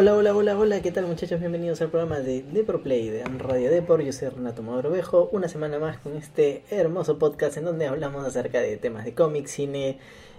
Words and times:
Hola, 0.00 0.14
hola, 0.14 0.34
hola, 0.34 0.58
hola, 0.58 0.80
¿qué 0.80 0.92
tal 0.92 1.06
muchachos? 1.06 1.40
Bienvenidos 1.40 1.82
al 1.82 1.90
programa 1.90 2.20
de 2.20 2.42
Play 2.82 3.10
de 3.10 3.22
Radio 3.22 3.70
Depor. 3.70 4.00
Yo 4.00 4.14
soy 4.14 4.30
Renato 4.30 4.62
Madrovejo, 4.62 5.28
una 5.30 5.46
semana 5.46 5.78
más 5.78 5.98
con 5.98 6.16
este 6.16 6.62
hermoso 6.70 7.18
podcast 7.18 7.58
en 7.58 7.66
donde 7.66 7.86
hablamos 7.86 8.26
acerca 8.26 8.62
de 8.62 8.78
temas 8.78 9.04
de 9.04 9.12
cómics, 9.12 9.50
cine, 9.50 9.98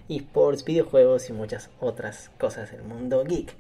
esports, 0.09 0.65
videojuegos 0.65 1.29
y 1.29 1.33
muchas 1.33 1.69
otras 1.79 2.31
cosas 2.39 2.71
del 2.71 2.81
mundo 2.81 3.23
geek. 3.23 3.53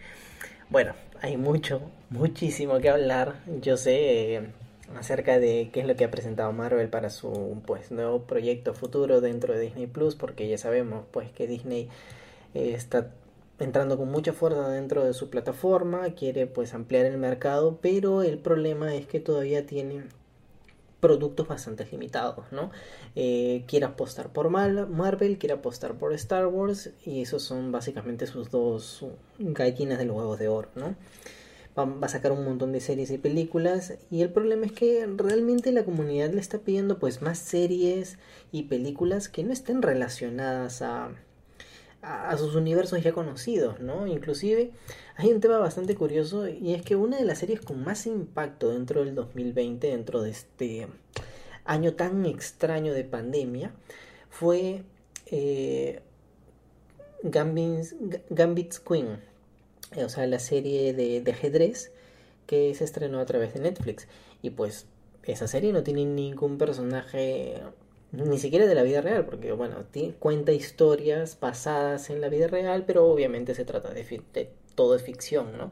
Bueno, 0.71 0.95
hay 1.21 1.37
mucho, 1.37 1.83
muchísimo 2.09 2.79
que 2.79 2.89
hablar. 2.89 3.35
Yo 3.61 3.77
sé 3.77 4.37
eh, 4.37 4.41
acerca 4.97 5.37
de 5.37 5.69
qué 5.71 5.81
es 5.81 5.85
lo 5.85 5.95
que 5.95 6.05
ha 6.05 6.09
presentado 6.09 6.51
Marvel 6.51 6.89
para 6.89 7.11
su 7.11 7.61
pues 7.67 7.91
nuevo 7.91 8.23
proyecto 8.23 8.73
futuro 8.73 9.21
dentro 9.21 9.53
de 9.53 9.59
Disney 9.59 9.85
Plus, 9.85 10.15
porque 10.15 10.47
ya 10.47 10.57
sabemos 10.57 11.05
pues 11.11 11.29
que 11.31 11.45
Disney 11.45 11.89
eh, 12.55 12.73
está 12.75 13.11
entrando 13.61 13.97
con 13.97 14.09
mucha 14.09 14.33
fuerza 14.33 14.67
dentro 14.69 15.05
de 15.05 15.13
su 15.13 15.29
plataforma, 15.29 16.09
quiere 16.15 16.47
pues 16.47 16.73
ampliar 16.73 17.05
el 17.05 17.17
mercado, 17.17 17.77
pero 17.81 18.23
el 18.23 18.39
problema 18.39 18.95
es 18.95 19.05
que 19.05 19.19
todavía 19.19 19.65
tiene 19.65 20.03
productos 20.99 21.47
bastante 21.47 21.85
limitados, 21.85 22.45
¿no? 22.51 22.71
Eh, 23.15 23.63
quiere 23.67 23.85
apostar 23.85 24.31
por 24.31 24.49
Marvel, 24.49 25.37
quiere 25.37 25.53
apostar 25.53 25.95
por 25.95 26.13
Star 26.13 26.47
Wars 26.47 26.91
y 27.05 27.21
esos 27.21 27.43
son 27.43 27.71
básicamente 27.71 28.27
sus 28.27 28.49
dos 28.51 29.05
gallinas 29.39 29.97
de 29.97 30.05
los 30.05 30.15
huevos 30.15 30.39
de 30.39 30.47
oro, 30.47 30.69
¿no? 30.75 30.95
Va, 31.77 31.85
va, 31.85 32.05
a 32.07 32.09
sacar 32.09 32.31
un 32.33 32.43
montón 32.43 32.73
de 32.73 32.81
series 32.81 33.11
y 33.11 33.17
películas 33.17 33.93
y 34.09 34.21
el 34.21 34.29
problema 34.29 34.65
es 34.65 34.73
que 34.73 35.07
realmente 35.15 35.71
la 35.71 35.85
comunidad 35.85 36.31
le 36.31 36.41
está 36.41 36.59
pidiendo 36.59 36.99
pues 36.99 37.21
más 37.21 37.39
series 37.39 38.17
y 38.51 38.63
películas 38.63 39.29
que 39.29 39.43
no 39.43 39.53
estén 39.53 39.81
relacionadas 39.81 40.81
a, 40.81 41.11
a, 42.01 42.35
sus 42.37 42.55
universos 42.55 43.03
ya 43.03 43.11
conocidos, 43.11 43.79
¿no? 43.79 44.07
Inclusive 44.07 44.71
hay 45.15 45.31
un 45.31 45.39
tema 45.39 45.57
bastante 45.59 45.95
curioso 45.95 46.47
y 46.47 46.73
es 46.73 46.81
que 46.81 46.95
una 46.95 47.17
de 47.17 47.25
las 47.25 47.39
series 47.39 47.61
con 47.61 47.83
más 47.83 48.05
impacto 48.07 48.69
dentro 48.69 49.03
del 49.03 49.15
2020, 49.15 49.87
dentro 49.87 50.21
de 50.21 50.31
este 50.31 50.87
año 51.65 51.93
tan 51.93 52.25
extraño 52.25 52.93
de 52.93 53.03
pandemia, 53.03 53.71
fue 54.29 54.83
eh, 55.27 56.01
Gambit's, 57.23 58.79
Queen, 58.79 59.19
o 59.95 60.09
sea, 60.09 60.25
la 60.25 60.39
serie 60.39 60.93
de, 60.93 61.21
de 61.21 61.31
ajedrez 61.31 61.91
que 62.47 62.73
se 62.73 62.83
estrenó 62.83 63.19
a 63.19 63.25
través 63.25 63.53
de 63.53 63.59
Netflix. 63.59 64.07
Y 64.41 64.49
pues 64.49 64.87
esa 65.23 65.47
serie 65.47 65.71
no 65.71 65.83
tiene 65.83 66.05
ningún 66.05 66.57
personaje 66.57 67.61
ni 68.11 68.37
siquiera 68.37 68.67
de 68.67 68.75
la 68.75 68.83
vida 68.83 69.01
real, 69.01 69.25
porque 69.25 69.51
bueno, 69.53 69.77
cuenta 70.19 70.51
historias 70.51 71.39
basadas 71.39 72.09
en 72.09 72.21
la 72.21 72.29
vida 72.29 72.47
real, 72.47 72.83
pero 72.85 73.05
obviamente 73.05 73.55
se 73.55 73.65
trata 73.65 73.93
de, 73.93 74.49
todo 74.75 74.95
es 74.95 75.03
ficción, 75.03 75.57
¿no? 75.57 75.71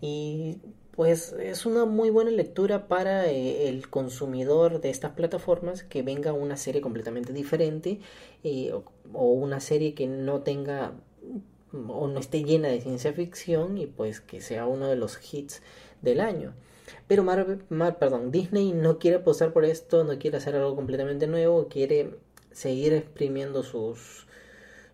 Y 0.00 0.58
pues 0.92 1.32
es 1.32 1.66
una 1.66 1.84
muy 1.86 2.10
buena 2.10 2.30
lectura 2.30 2.86
para 2.86 3.26
eh, 3.26 3.68
el 3.68 3.88
consumidor 3.88 4.80
de 4.80 4.90
estas 4.90 5.12
plataformas 5.12 5.82
que 5.82 6.02
venga 6.02 6.32
una 6.32 6.56
serie 6.56 6.80
completamente 6.80 7.32
diferente 7.32 8.00
eh, 8.44 8.72
o, 9.12 9.24
una 9.32 9.60
serie 9.60 9.94
que 9.94 10.06
no 10.06 10.42
tenga 10.42 10.92
o 11.72 12.08
no 12.08 12.18
esté 12.18 12.42
llena 12.42 12.68
de 12.68 12.80
ciencia 12.80 13.12
ficción 13.12 13.78
y 13.78 13.86
pues 13.86 14.20
que 14.20 14.40
sea 14.40 14.66
uno 14.66 14.88
de 14.88 14.96
los 14.96 15.18
hits 15.32 15.62
del 16.02 16.20
año. 16.20 16.52
Pero 17.06 17.22
Marvel, 17.22 17.62
perdón, 17.98 18.30
Disney 18.30 18.72
no 18.72 18.98
quiere 18.98 19.18
apostar 19.18 19.52
por 19.52 19.64
esto, 19.64 20.04
no 20.04 20.18
quiere 20.18 20.36
hacer 20.36 20.56
algo 20.56 20.76
completamente 20.76 21.26
nuevo, 21.26 21.68
quiere 21.68 22.14
seguir 22.52 22.92
exprimiendo 22.92 23.62
sus, 23.62 24.26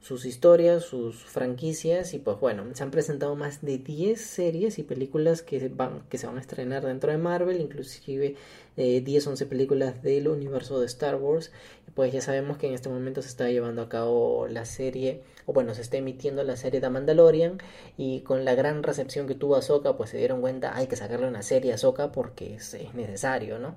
sus 0.00 0.24
historias, 0.24 0.84
sus 0.84 1.16
franquicias 1.24 2.14
y 2.14 2.18
pues 2.18 2.38
bueno, 2.38 2.64
se 2.74 2.82
han 2.82 2.90
presentado 2.90 3.34
más 3.34 3.62
de 3.62 3.78
10 3.78 4.20
series 4.20 4.78
y 4.78 4.82
películas 4.82 5.42
que 5.42 5.68
van, 5.68 6.02
que 6.08 6.18
se 6.18 6.26
van 6.26 6.38
a 6.38 6.40
estrenar 6.40 6.84
dentro 6.84 7.10
de 7.10 7.18
Marvel, 7.18 7.60
inclusive 7.60 8.36
eh, 8.76 9.00
10, 9.00 9.26
11 9.26 9.46
películas 9.46 10.02
del 10.02 10.28
universo 10.28 10.80
de 10.80 10.86
Star 10.86 11.16
Wars. 11.16 11.52
Pues 11.94 12.12
ya 12.12 12.20
sabemos 12.20 12.58
que 12.58 12.66
en 12.66 12.74
este 12.74 12.88
momento 12.88 13.22
se 13.22 13.28
está 13.28 13.48
llevando 13.48 13.82
a 13.82 13.88
cabo 13.88 14.46
la 14.48 14.64
serie, 14.66 15.22
o 15.46 15.52
bueno, 15.52 15.74
se 15.74 15.82
está 15.82 15.96
emitiendo 15.96 16.42
la 16.44 16.56
serie 16.56 16.80
de 16.80 16.90
Mandalorian 16.90 17.58
y 17.96 18.20
con 18.20 18.44
la 18.44 18.54
gran 18.54 18.82
recepción 18.82 19.26
que 19.26 19.34
tuvo 19.34 19.56
Ahsoka, 19.56 19.96
pues 19.96 20.10
se 20.10 20.18
dieron 20.18 20.40
cuenta, 20.40 20.76
hay 20.76 20.88
que 20.88 20.96
sacarle 20.96 21.28
una 21.28 21.42
serie 21.42 21.72
a 21.72 21.76
Ahsoka 21.76 22.12
porque 22.12 22.56
es, 22.56 22.74
es 22.74 22.94
necesario, 22.94 23.58
¿no? 23.58 23.76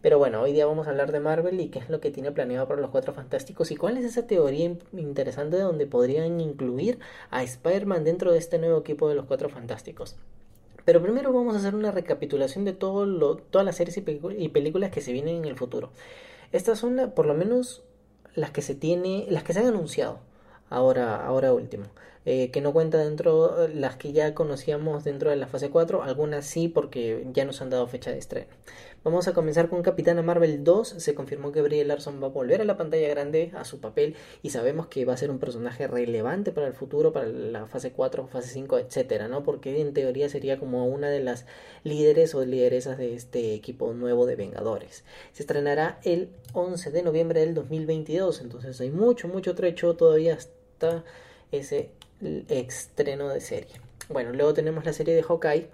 Pero 0.00 0.18
bueno, 0.18 0.40
hoy 0.40 0.52
día 0.52 0.64
vamos 0.64 0.86
a 0.86 0.90
hablar 0.90 1.10
de 1.10 1.18
Marvel 1.18 1.60
y 1.60 1.68
qué 1.70 1.80
es 1.80 1.90
lo 1.90 2.00
que 2.00 2.10
tiene 2.12 2.30
planeado 2.30 2.68
para 2.68 2.80
los 2.80 2.90
Cuatro 2.90 3.12
Fantásticos 3.12 3.72
y 3.72 3.76
cuál 3.76 3.96
es 3.96 4.04
esa 4.04 4.26
teoría 4.26 4.72
interesante 4.92 5.58
donde 5.58 5.86
podrían 5.86 6.40
incluir 6.40 7.00
a 7.30 7.42
Spider-Man 7.42 8.04
dentro 8.04 8.32
de 8.32 8.38
este 8.38 8.58
nuevo 8.58 8.78
equipo 8.78 9.08
de 9.08 9.16
los 9.16 9.26
Cuatro 9.26 9.48
Fantásticos. 9.48 10.16
Pero 10.88 11.02
primero 11.02 11.34
vamos 11.34 11.54
a 11.54 11.58
hacer 11.58 11.74
una 11.74 11.90
recapitulación 11.90 12.64
de 12.64 12.72
todo 12.72 13.04
lo, 13.04 13.36
todas 13.36 13.62
las 13.62 13.76
series 13.76 13.98
y, 13.98 14.48
películas 14.48 14.90
que 14.90 15.02
se 15.02 15.12
vienen 15.12 15.36
en 15.36 15.44
el 15.44 15.54
futuro. 15.54 15.90
Estas 16.50 16.78
son 16.78 17.12
por 17.14 17.26
lo 17.26 17.34
menos 17.34 17.82
las 18.34 18.52
que 18.52 18.62
se 18.62 18.74
tiene, 18.74 19.26
las 19.28 19.42
que 19.42 19.52
se 19.52 19.60
han 19.60 19.66
anunciado 19.66 20.20
ahora, 20.70 21.26
ahora 21.26 21.52
último. 21.52 21.84
Eh, 22.24 22.50
que 22.50 22.60
no 22.60 22.72
cuenta 22.72 22.98
dentro 22.98 23.68
las 23.68 23.96
que 23.96 24.12
ya 24.12 24.34
conocíamos 24.34 25.04
dentro 25.04 25.30
de 25.30 25.36
la 25.36 25.46
fase 25.46 25.70
4, 25.70 26.02
algunas 26.02 26.44
sí 26.44 26.68
porque 26.68 27.26
ya 27.32 27.44
nos 27.44 27.62
han 27.62 27.70
dado 27.70 27.86
fecha 27.86 28.10
de 28.10 28.18
estreno. 28.18 28.48
Vamos 29.04 29.28
a 29.28 29.32
comenzar 29.32 29.68
con 29.68 29.82
Capitana 29.82 30.22
Marvel 30.22 30.64
2, 30.64 30.88
se 30.98 31.14
confirmó 31.14 31.52
que 31.52 31.62
Brie 31.62 31.84
Larson 31.84 32.20
va 32.20 32.26
a 32.26 32.30
volver 32.30 32.60
a 32.60 32.64
la 32.64 32.76
pantalla 32.76 33.08
grande 33.08 33.52
a 33.54 33.64
su 33.64 33.80
papel 33.80 34.16
y 34.42 34.50
sabemos 34.50 34.88
que 34.88 35.04
va 35.04 35.14
a 35.14 35.16
ser 35.16 35.30
un 35.30 35.38
personaje 35.38 35.86
relevante 35.86 36.50
para 36.50 36.66
el 36.66 36.74
futuro, 36.74 37.12
para 37.12 37.28
la 37.28 37.66
fase 37.66 37.92
4, 37.92 38.26
fase 38.26 38.48
5, 38.48 38.78
etcétera, 38.78 39.28
¿no? 39.28 39.44
Porque 39.44 39.80
en 39.80 39.94
teoría 39.94 40.28
sería 40.28 40.58
como 40.58 40.86
una 40.86 41.08
de 41.08 41.20
las 41.20 41.46
líderes 41.84 42.34
o 42.34 42.44
lideresas 42.44 42.98
de 42.98 43.14
este 43.14 43.54
equipo 43.54 43.94
nuevo 43.94 44.26
de 44.26 44.34
Vengadores. 44.34 45.04
Se 45.32 45.44
estrenará 45.44 46.00
el 46.02 46.30
11 46.52 46.90
de 46.90 47.02
noviembre 47.02 47.40
del 47.40 47.54
2022, 47.54 48.40
entonces 48.40 48.80
hay 48.80 48.90
mucho, 48.90 49.28
mucho 49.28 49.54
trecho 49.54 49.94
todavía 49.94 50.34
hasta 50.34 51.04
ese 51.52 51.92
estreno 52.20 53.28
de 53.28 53.40
serie. 53.40 53.80
Bueno, 54.08 54.32
luego 54.32 54.54
tenemos 54.54 54.84
la 54.84 54.92
serie 54.92 55.14
de 55.14 55.22
Hawkeye, 55.22 55.68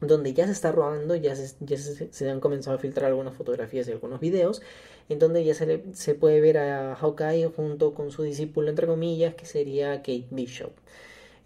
donde 0.00 0.34
ya 0.34 0.46
se 0.46 0.52
está 0.52 0.72
rodando, 0.72 1.14
ya 1.16 1.34
se, 1.36 2.30
han 2.30 2.40
comenzado 2.40 2.76
a 2.76 2.80
filtrar 2.80 3.06
algunas 3.06 3.34
fotografías 3.34 3.88
y 3.88 3.92
algunos 3.92 4.20
videos, 4.20 4.60
en 5.08 5.18
donde 5.18 5.44
ya 5.44 5.54
se, 5.54 6.14
puede 6.14 6.40
ver 6.40 6.58
a 6.58 6.96
Hawkeye 6.96 7.46
junto 7.46 7.94
con 7.94 8.10
su 8.10 8.22
discípulo, 8.22 8.68
entre 8.68 8.86
comillas, 8.86 9.34
que 9.34 9.46
sería 9.46 9.98
Kate 9.98 10.26
Bishop. 10.30 10.72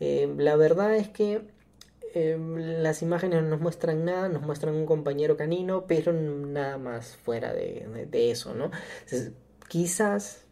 Eh, 0.01 0.33
la 0.39 0.57
verdad 0.57 0.97
es 0.97 1.09
que 1.09 1.43
eh, 2.15 2.37
las 2.81 3.03
imágenes 3.03 3.43
no 3.43 3.51
nos 3.51 3.61
muestran 3.61 4.05
nada, 4.05 4.29
nos 4.29 4.43
muestran 4.43 4.75
un 4.75 4.87
compañero 4.87 5.37
canino, 5.37 5.85
pero 5.87 6.13
nada 6.13 6.79
más 6.79 7.17
fuera 7.17 7.53
de, 7.53 8.07
de 8.11 8.31
eso, 8.31 8.55
¿no? 8.55 8.71
quizás 9.69 10.43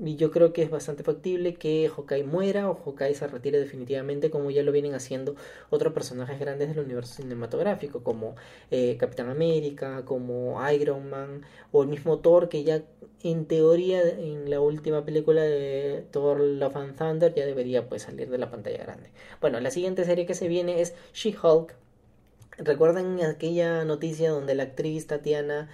y 0.00 0.16
yo 0.16 0.30
creo 0.30 0.52
que 0.52 0.62
es 0.62 0.70
bastante 0.70 1.02
factible 1.02 1.54
que 1.54 1.90
Hawkeye 1.94 2.24
muera 2.24 2.70
o 2.70 2.74
Hawkeye 2.74 3.14
se 3.14 3.26
retire 3.26 3.58
definitivamente 3.58 4.30
como 4.30 4.50
ya 4.50 4.62
lo 4.62 4.72
vienen 4.72 4.94
haciendo 4.94 5.34
otros 5.70 5.92
personajes 5.92 6.38
grandes 6.38 6.68
del 6.68 6.84
universo 6.84 7.14
cinematográfico 7.14 8.02
como 8.02 8.36
eh, 8.70 8.96
Capitán 8.98 9.28
América, 9.28 10.04
como 10.04 10.58
Iron 10.70 11.10
Man 11.10 11.42
o 11.72 11.82
el 11.82 11.88
mismo 11.88 12.18
Thor 12.18 12.48
que 12.48 12.64
ya 12.64 12.82
en 13.22 13.46
teoría 13.46 14.02
en 14.02 14.48
la 14.48 14.60
última 14.60 15.04
película 15.04 15.42
de 15.42 16.04
Thor 16.12 16.40
Love 16.40 16.76
and 16.76 16.96
Thunder 16.96 17.34
ya 17.34 17.44
debería 17.44 17.88
pues 17.88 18.02
salir 18.02 18.30
de 18.30 18.38
la 18.38 18.50
pantalla 18.50 18.78
grande. 18.78 19.10
Bueno, 19.40 19.58
la 19.60 19.70
siguiente 19.70 20.04
serie 20.04 20.26
que 20.26 20.34
se 20.34 20.48
viene 20.48 20.80
es 20.80 20.94
She-Hulk. 21.12 21.74
¿Recuerdan 22.58 23.20
aquella 23.22 23.84
noticia 23.84 24.30
donde 24.30 24.56
la 24.56 24.64
actriz 24.64 25.06
Tatiana 25.06 25.68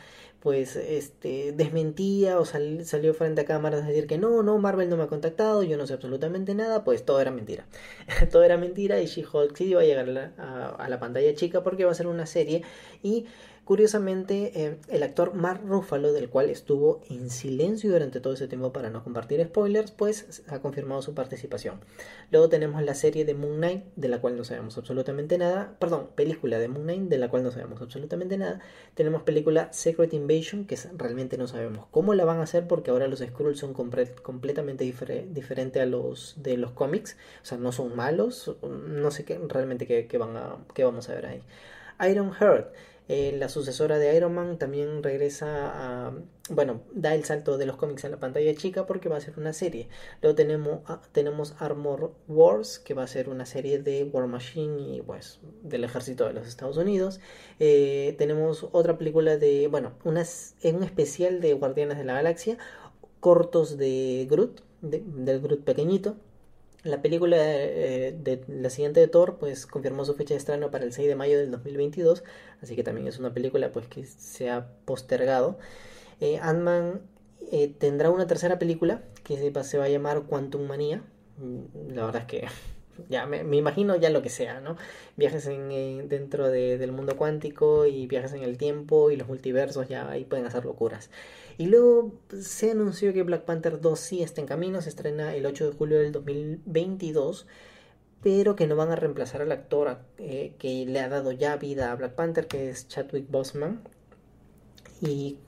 pues 0.45 0.77
este 0.77 1.53
desmentía 1.53 2.39
o 2.39 2.45
salió 2.45 3.15
frente 3.15 3.41
a 3.41 3.45
cámaras 3.47 3.83
a 3.83 3.87
decir 3.87 4.07
que 4.07 4.19
no, 4.19 4.43
no, 4.43 4.59
Marvel 4.59 4.91
no 4.91 4.99
me 4.99 5.05
ha 5.05 5.07
contactado, 5.07 5.63
yo 5.63 5.79
no 5.79 5.87
sé 5.87 5.95
absolutamente 5.95 6.55
nada, 6.55 6.85
pues 6.85 7.07
todo 7.07 7.19
era 7.19 7.31
mentira. 7.31 7.67
todo 8.31 8.45
era 8.45 8.59
mentira 8.59 9.01
y 9.01 9.07
She-Hulk 9.07 9.57
sí 9.57 9.65
iba 9.65 9.81
a 9.81 9.85
llegar 9.85 10.35
a 10.37 10.89
la 10.91 11.01
pantalla 11.01 11.35
chica 11.35 11.63
porque 11.63 11.87
va 11.87 11.93
a 11.93 11.95
ser 11.95 12.09
una 12.09 12.27
serie 12.27 12.63
y 13.03 13.25
Curiosamente, 13.65 14.53
eh, 14.55 14.77
el 14.89 15.03
actor 15.03 15.33
Mark 15.33 15.63
Ruffalo, 15.65 16.13
del 16.13 16.29
cual 16.29 16.51
estuvo 16.51 17.01
en 17.09 17.31
silencio 17.31 17.91
durante 17.91 18.21
todo 18.21 18.35
ese 18.35 18.47
tiempo 18.47 18.75
para 18.75 18.91
no 18.91 19.03
compartir 19.03 19.43
spoilers, 19.43 19.91
pues 19.91 20.43
ha 20.49 20.61
confirmado 20.61 21.01
su 21.01 21.15
participación. 21.15 21.81
Luego 22.31 22.51
tenemos 22.51 22.83
la 22.83 22.95
serie 22.95 23.25
de 23.25 23.33
Moon 23.33 23.57
Knight, 23.57 23.85
de 23.97 24.09
la 24.09 24.21
cual 24.21 24.37
no 24.37 24.45
sabemos 24.45 24.77
absolutamente 24.77 25.39
nada. 25.39 25.77
Perdón, 25.79 26.09
película 26.15 26.59
de 26.59 26.69
Moon 26.69 26.83
Knight, 26.83 27.03
de 27.05 27.17
la 27.17 27.31
cual 27.31 27.43
no 27.43 27.51
sabemos 27.51 27.81
absolutamente 27.81 28.37
nada. 28.37 28.61
Tenemos 28.93 29.23
película 29.23 29.73
Secret 29.73 30.13
Invasion, 30.13 30.67
que 30.67 30.79
realmente 30.99 31.39
no 31.39 31.47
sabemos 31.47 31.87
cómo 31.91 32.13
la 32.13 32.27
van 32.27 32.41
a 32.41 32.43
hacer 32.43 32.69
porque 32.69 32.91
ahora 32.91 33.09
los 33.09 33.21
Skrulls 33.21 33.61
son 33.61 33.73
completamente 33.73 34.85
diferentes 34.85 35.83
a 35.83 35.87
los 35.87 36.35
de 36.37 36.59
los 36.59 36.73
cómics. 36.73 37.17
O 37.43 37.47
sea, 37.47 37.57
no 37.57 37.73
son 37.73 37.97
malos, 37.97 38.55
no 38.63 39.11
sé 39.11 39.25
qué, 39.25 39.39
realmente 39.49 39.87
qué, 39.87 40.19
van 40.19 40.37
a, 40.37 40.59
qué 40.75 40.85
vamos 40.85 41.09
a 41.09 41.15
ver 41.15 41.25
ahí. 41.25 41.43
Iron 42.11 42.33
Heart 42.33 42.75
Eh, 43.07 43.37
la 43.39 43.51
sucesora 43.51 43.99
de 43.99 44.17
Iron 44.17 44.35
Man 44.35 44.59
también 44.59 45.03
regresa 45.03 46.07
a... 46.07 46.13
Bueno, 46.49 46.83
da 46.93 47.15
el 47.15 47.25
salto 47.25 47.59
de 47.59 47.67
los 47.67 47.77
cómics 47.77 48.05
a 48.05 48.09
la 48.09 48.19
pantalla 48.19 48.55
chica 48.55 48.87
porque 48.87 49.09
va 49.11 49.19
a 49.19 49.21
ser 49.21 49.39
una 49.39 49.53
serie. 49.53 49.89
Luego 50.23 50.35
tenemos, 50.35 50.81
ah, 50.87 51.03
tenemos 51.13 51.55
Armor 51.59 52.15
Wars, 52.29 52.79
que 52.79 52.95
va 52.95 53.03
a 53.03 53.07
ser 53.07 53.29
una 53.29 53.45
serie 53.45 53.79
de 53.79 54.05
War 54.05 54.27
Machine 54.27 54.97
y 54.97 55.03
pues 55.03 55.41
del 55.63 55.85
ejército 55.85 56.27
de 56.27 56.33
los 56.33 56.47
Estados 56.47 56.79
Unidos. 56.79 57.21
Eh, 57.61 58.15
tenemos 58.17 58.67
otra 58.73 58.97
película 58.97 59.37
de... 59.37 59.69
Bueno, 59.69 59.93
una, 60.05 60.25
un 60.65 60.83
especial 60.83 61.41
de 61.41 61.53
Guardianes 61.55 61.99
de 61.99 62.05
la 62.05 62.15
Galaxia. 62.15 62.57
Cortos 63.21 63.77
de 63.79 64.27
Groot, 64.31 64.63
del 64.83 65.41
Groot 65.41 65.63
pequeñito. 65.65 66.17
La 66.85 67.01
película 67.01 67.39
eh, 67.41 68.15
de 68.23 68.45
la 68.47 68.69
siguiente 68.69 69.01
de 69.01 69.09
Thor 69.09 69.39
pues 69.39 69.65
confirmó 69.65 70.05
su 70.05 70.15
fecha 70.15 70.35
de 70.35 70.39
estreno 70.39 70.71
para 70.71 70.85
el 70.85 70.93
6 70.93 71.09
de 71.09 71.17
mayo 71.17 71.39
del 71.39 71.51
2022, 71.51 72.23
así 72.63 72.77
que 72.77 72.83
también 72.83 73.09
es 73.09 73.19
una 73.19 73.33
película 73.33 73.73
pues 73.73 73.87
que 73.89 74.05
se 74.05 74.51
ha 74.51 74.69
postergado. 74.85 75.59
Eh, 76.21 76.39
Ant-Man 76.43 77.01
eh, 77.51 77.69
tendrá 77.79 78.11
una 78.11 78.27
tercera 78.27 78.59
película 78.59 79.03
que 79.25 79.39
se, 79.39 79.65
se 79.65 79.79
va 79.79 79.85
a 79.85 79.89
llamar 79.89 80.25
Quantum 80.25 80.67
Manía. 80.67 81.03
Mm, 81.39 81.95
la 81.95 82.05
verdad 82.05 82.23
es 82.23 82.29
que 82.29 82.49
ya 83.09 83.25
me, 83.25 83.39
imagino 83.57 83.97
ya 83.97 84.11
lo 84.11 84.21
que 84.21 84.29
sea, 84.29 84.61
¿no? 84.61 84.77
Viajes 85.17 85.47
en, 85.47 86.09
dentro 86.11 86.51
del 86.51 86.93
mundo 86.93 87.17
cuántico 87.17 87.87
y 87.87 88.07
viajes 88.07 88.35
en 88.35 88.43
el 88.43 88.59
tiempo 88.59 89.11
y 89.11 89.17
los 89.17 89.27
multiversos, 89.27 89.89
ya 89.89 90.11
ahí 90.11 90.27
pueden 90.27 90.45
hacer 90.45 90.67
locuras. 90.67 91.09
Y 91.57 91.67
luego 91.67 92.21
se 92.41 92.73
anunció 92.73 93.13
que 93.13 93.23
Black 93.23 93.45
Panther 93.45 93.81
2 93.81 93.99
sí 93.99 94.23
está 94.23 94.41
en 94.41 94.47
camino, 94.47 94.83
se 94.83 94.89
estrena 94.89 95.35
el 95.35 95.47
8 95.47 95.71
de 95.71 95.77
julio 95.77 95.99
del 95.99 96.13
2022, 96.13 97.47
pero 98.23 98.57
que 98.57 98.67
no 98.67 98.77
van 98.77 98.91
a 98.91 98.97
reemplazar 98.97 99.43
al 99.43 99.53
actor 99.53 99.99
eh, 100.19 100.55
que 100.59 100.87
le 100.87 101.01
ha 101.01 101.09
dado 101.09 101.33
ya 101.33 101.57
vida 101.57 101.93
a 101.93 101.95
Black 101.95 102.15
Panther, 102.15 102.47
que 102.47 102.71
es 102.71 102.89
Chadwick 102.89 103.31
Boseman. 103.31 103.83
Y 105.01 105.39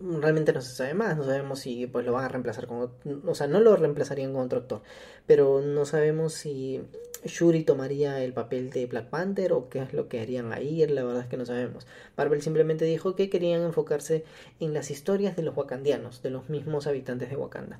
realmente 0.00 0.52
no 0.52 0.60
se 0.60 0.74
sabe 0.74 0.94
más, 0.94 1.16
no 1.16 1.24
sabemos 1.24 1.60
si 1.60 1.86
pues 1.86 2.04
lo 2.04 2.12
van 2.12 2.24
a 2.24 2.28
reemplazar 2.28 2.66
con 2.66 2.90
o 3.26 3.34
sea, 3.34 3.46
no 3.46 3.60
lo 3.60 3.76
reemplazarían 3.76 4.32
con 4.32 4.42
otro 4.42 4.60
actor, 4.60 4.82
pero 5.26 5.60
no 5.60 5.84
sabemos 5.84 6.34
si 6.34 6.82
Shuri 7.24 7.64
tomaría 7.64 8.22
el 8.22 8.32
papel 8.32 8.70
de 8.70 8.86
Black 8.86 9.08
Panther 9.08 9.52
o 9.52 9.68
qué 9.68 9.80
es 9.80 9.92
lo 9.92 10.08
que 10.08 10.20
harían 10.20 10.52
ahí, 10.52 10.86
la 10.86 11.02
verdad 11.04 11.22
es 11.22 11.28
que 11.28 11.36
no 11.36 11.46
sabemos. 11.46 11.86
Marvel 12.16 12.42
simplemente 12.42 12.84
dijo 12.84 13.14
que 13.16 13.30
querían 13.30 13.62
enfocarse 13.62 14.24
en 14.60 14.74
las 14.74 14.90
historias 14.90 15.36
de 15.36 15.42
los 15.42 15.56
wakandianos, 15.56 16.22
de 16.22 16.30
los 16.30 16.48
mismos 16.50 16.86
habitantes 16.86 17.30
de 17.30 17.36
Wakanda. 17.36 17.78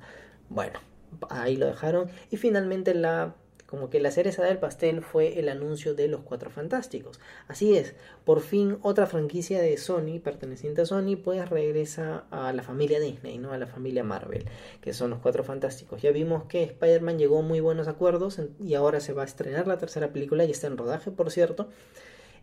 Bueno, 0.49 0.79
ahí 1.29 1.57
lo 1.57 1.67
dejaron 1.67 2.09
y 2.31 2.37
finalmente 2.37 2.93
la 2.93 3.35
como 3.75 3.89
que 3.89 3.99
la 3.99 4.09
cereza 4.09 4.41
del 4.41 4.57
pastel 4.57 5.01
fue 5.01 5.37
el 5.37 5.49
anuncio 5.49 5.95
de 5.95 6.07
los 6.07 6.21
Cuatro 6.21 6.49
Fantásticos. 6.49 7.19
Así 7.49 7.75
es, 7.75 7.93
por 8.23 8.39
fin 8.39 8.77
otra 8.83 9.05
franquicia 9.05 9.61
de 9.61 9.75
Sony, 9.75 10.21
perteneciente 10.23 10.81
a 10.81 10.85
Sony, 10.85 11.17
pues 11.21 11.49
regresa 11.49 12.23
a 12.31 12.53
la 12.53 12.63
familia 12.63 13.01
Disney, 13.01 13.37
¿no? 13.37 13.51
A 13.51 13.57
la 13.57 13.67
familia 13.67 14.05
Marvel, 14.05 14.45
que 14.79 14.93
son 14.93 15.09
los 15.09 15.19
Cuatro 15.19 15.43
Fantásticos. 15.43 16.01
Ya 16.01 16.11
vimos 16.11 16.45
que 16.45 16.63
Spider-Man 16.63 17.19
llegó 17.19 17.39
a 17.39 17.41
muy 17.41 17.59
buenos 17.59 17.89
acuerdos 17.89 18.39
y 18.61 18.75
ahora 18.75 19.01
se 19.01 19.11
va 19.11 19.23
a 19.23 19.25
estrenar 19.25 19.67
la 19.67 19.77
tercera 19.77 20.13
película 20.13 20.45
y 20.45 20.51
está 20.51 20.67
en 20.67 20.77
rodaje, 20.77 21.11
por 21.11 21.29
cierto 21.29 21.67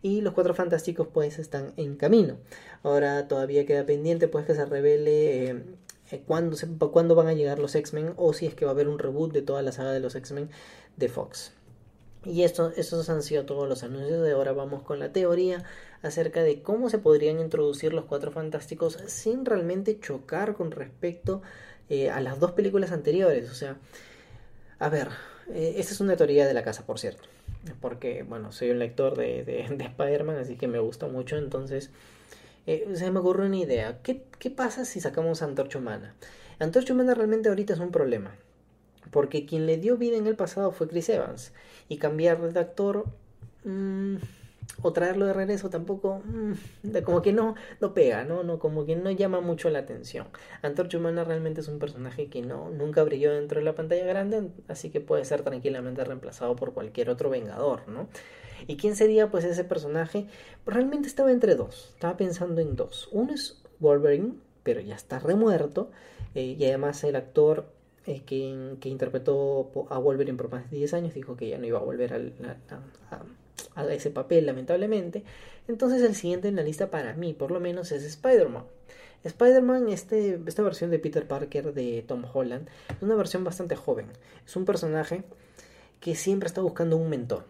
y 0.03 0.19
los 0.19 0.33
cuatro 0.33 0.53
fantásticos 0.53 1.07
pues 1.07 1.39
están 1.39 1.71
en 1.77 1.95
camino. 1.95 2.35
Ahora 2.83 3.27
todavía 3.29 3.65
queda 3.65 3.85
pendiente 3.85 4.27
pues 4.27 4.45
que 4.45 4.53
se 4.53 4.65
revele 4.65 5.49
eh, 5.49 5.63
cuándo, 6.25 6.57
cuándo 6.91 7.15
van 7.15 7.27
a 7.27 7.33
llegar 7.33 7.59
los 7.59 7.75
X-Men 7.75 8.13
o 8.17 8.33
si 8.33 8.45
es 8.45 8.55
que 8.55 8.65
va 8.65 8.71
a 8.71 8.73
haber 8.73 8.87
un 8.87 8.99
reboot 8.99 9.33
de 9.33 9.41
toda 9.41 9.61
la 9.61 9.71
saga 9.71 9.91
de 9.91 9.99
los 9.99 10.15
X-Men 10.15 10.49
de 10.97 11.09
Fox. 11.09 11.53
Y 12.25 12.43
esto, 12.43 12.71
estos 12.77 13.09
han 13.09 13.21
sido 13.21 13.45
todos 13.45 13.67
los 13.67 13.83
anuncios 13.83 14.21
de 14.21 14.31
ahora 14.31 14.53
vamos 14.53 14.83
con 14.83 14.99
la 14.99 15.11
teoría 15.11 15.63
acerca 16.01 16.41
de 16.41 16.61
cómo 16.61 16.89
se 16.89 16.97
podrían 16.97 17.39
introducir 17.39 17.93
los 17.93 18.05
cuatro 18.05 18.31
fantásticos 18.31 18.97
sin 19.07 19.45
realmente 19.45 19.99
chocar 19.99 20.53
con 20.53 20.71
respecto 20.71 21.41
eh, 21.89 22.09
a 22.09 22.21
las 22.21 22.39
dos 22.39 22.51
películas 22.51 22.91
anteriores. 22.91 23.49
O 23.49 23.55
sea, 23.55 23.77
a 24.79 24.89
ver, 24.89 25.09
eh, 25.49 25.75
esta 25.77 25.93
es 25.93 25.99
una 25.99 26.15
teoría 26.15 26.47
de 26.47 26.53
la 26.53 26.63
casa, 26.63 26.85
por 26.85 26.99
cierto. 26.99 27.23
Porque, 27.81 28.23
bueno, 28.23 28.51
soy 28.51 28.71
un 28.71 28.79
lector 28.79 29.17
de, 29.17 29.43
de, 29.43 29.67
de 29.69 29.85
Spider-Man, 29.85 30.37
así 30.37 30.55
que 30.55 30.67
me 30.67 30.79
gusta 30.79 31.07
mucho. 31.07 31.37
Entonces, 31.37 31.89
eh, 32.67 32.87
se 32.93 33.11
me 33.11 33.19
ocurre 33.19 33.45
una 33.45 33.57
idea. 33.57 33.99
¿Qué, 34.03 34.23
¿Qué, 34.39 34.49
pasa 34.49 34.85
si 34.85 34.99
sacamos 35.01 35.41
a 35.41 35.45
Antorcha 35.45 35.79
Humana? 35.79 36.15
Antorcha 36.59 36.93
Humana 36.93 37.13
realmente 37.13 37.49
ahorita 37.49 37.73
es 37.73 37.79
un 37.79 37.91
problema 37.91 38.35
porque 39.13 39.45
quien 39.45 39.65
le 39.65 39.77
dio 39.77 39.97
vida 39.97 40.17
en 40.17 40.27
el 40.27 40.35
pasado 40.35 40.71
fue 40.71 40.87
Chris 40.87 41.07
Evans. 41.09 41.53
Y 41.87 41.97
cambiar 41.97 42.41
de 42.51 42.59
actor 42.59 43.05
mm, 43.63 44.15
o 44.81 44.93
traerlo 44.93 45.25
de 45.25 45.33
regreso 45.33 45.69
tampoco, 45.69 46.21
mm, 46.25 46.97
como 47.03 47.21
que 47.21 47.31
no, 47.31 47.55
no 47.79 47.93
pega, 47.93 48.23
¿no? 48.23 48.43
¿no? 48.43 48.59
Como 48.59 48.85
que 48.85 48.95
no 48.95 49.11
llama 49.11 49.41
mucho 49.41 49.69
la 49.69 49.79
atención. 49.79 50.27
Antorcha 50.61 50.97
Humana 50.97 51.23
realmente 51.23 51.61
es 51.61 51.67
un 51.67 51.79
personaje 51.79 52.27
que 52.27 52.41
no, 52.41 52.69
nunca 52.69 53.03
brilló 53.03 53.33
dentro 53.33 53.59
de 53.59 53.65
la 53.65 53.75
pantalla 53.75 54.05
grande, 54.05 54.49
así 54.67 54.89
que 54.89 54.99
puede 54.99 55.25
ser 55.25 55.43
tranquilamente 55.43 56.03
reemplazado 56.03 56.55
por 56.55 56.73
cualquier 56.73 57.09
otro 57.09 57.29
Vengador, 57.29 57.87
¿no? 57.87 58.07
¿Y 58.67 58.77
quién 58.77 58.95
sería 58.95 59.29
pues 59.29 59.43
ese 59.43 59.63
personaje? 59.63 60.27
Realmente 60.65 61.07
estaba 61.07 61.31
entre 61.31 61.55
dos, 61.55 61.91
estaba 61.93 62.17
pensando 62.17 62.61
en 62.61 62.75
dos. 62.75 63.09
Uno 63.11 63.33
es 63.33 63.61
Wolverine, 63.79 64.33
pero 64.63 64.79
ya 64.79 64.95
está 64.95 65.19
remuerto, 65.19 65.91
eh, 66.35 66.55
y 66.57 66.65
además 66.65 67.03
el 67.03 67.15
actor 67.15 67.65
eh, 68.05 68.21
que, 68.25 68.75
que, 68.79 68.89
interpretó 68.89 69.87
a 69.89 69.97
Wolverine 69.97 70.37
por 70.37 70.51
más 70.51 70.69
de 70.69 70.77
10 70.77 70.93
años, 70.93 71.13
dijo 71.13 71.35
que 71.37 71.49
ya 71.49 71.57
no 71.57 71.65
iba 71.65 71.79
a 71.79 71.83
volver 71.83 72.13
a, 72.13 72.57
a, 73.75 73.93
ese 73.93 74.09
papel, 74.09 74.45
lamentablemente. 74.45 75.23
Entonces 75.67 76.01
el 76.01 76.15
siguiente 76.15 76.47
en 76.47 76.55
la 76.55 76.63
lista 76.63 76.89
para 76.89 77.13
mí, 77.13 77.33
por 77.33 77.51
lo 77.51 77.59
menos, 77.59 77.91
es 77.91 78.03
Spider-Man. 78.03 78.65
Spider-Man, 79.23 79.87
este, 79.87 80.39
esta 80.45 80.63
versión 80.63 80.91
de 80.91 80.99
Peter 80.99 81.25
Parker 81.25 81.73
de 81.73 82.03
Tom 82.05 82.25
Holland, 82.31 82.67
es 82.89 83.01
una 83.01 83.15
versión 83.15 83.43
bastante 83.43 83.75
joven. 83.75 84.07
Es 84.45 84.55
un 84.57 84.65
personaje 84.65 85.23
que 86.01 86.15
siempre 86.15 86.47
está 86.47 86.61
buscando 86.61 86.97
un 86.97 87.09
mentor. 87.09 87.45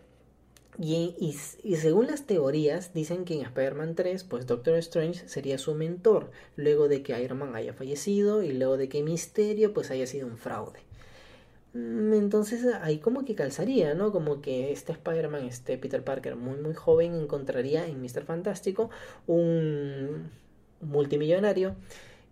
Y, 0.80 1.34
según 1.75 2.08
las 2.08 2.25
teorías, 2.25 2.94
dicen 2.94 3.26
que 3.26 3.36
en 3.36 3.42
Spider-Man 3.42 3.95
3, 3.95 4.24
pues 4.24 4.47
Doctor 4.47 4.76
Strange 4.78 5.28
sería 5.28 5.57
su 5.57 5.76
mentor, 5.76 6.31
luego 6.56 6.88
de 6.88 7.04
que 7.04 7.19
Iron 7.21 7.40
Man 7.40 7.56
haya 7.56 7.74
fallecido 7.74 8.42
y 8.44 8.54
luego 8.54 8.78
de 8.78 8.90
que 8.90 9.04
Misterio 9.04 9.74
pues 9.74 9.92
haya 9.92 10.07
sido 10.07 10.28
un 10.28 10.38
fraude. 10.38 10.80
Mm, 11.74 12.14
entonces 12.14 12.66
ahí 12.81 13.00
como 13.00 13.26
que 13.26 13.36
calzaría, 13.36 13.94
¿no? 13.94 14.12
Como 14.12 14.42
que 14.42 14.71
este 14.71 14.92
Spider-Man, 14.94 15.45
este 15.45 15.78
Peter 15.78 16.04
Parker 16.04 16.36
muy 16.36 16.57
muy 16.59 16.74
joven, 16.74 17.16
encontraría 17.16 17.88
en 17.88 18.02
Mr. 18.02 18.24
Fantástico 18.26 18.90
un 19.28 20.30
multimillonario 20.81 21.76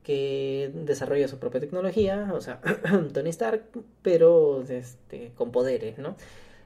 que 0.03 0.71
desarrolla 0.73 1.27
su 1.27 1.37
propia 1.39 1.59
tecnología, 1.61 2.31
o 2.33 2.41
sea, 2.41 2.59
Tony 3.13 3.29
Stark, 3.29 3.63
pero 4.01 4.63
este, 4.67 5.31
con 5.35 5.51
poderes, 5.51 5.97
¿no? 5.99 6.15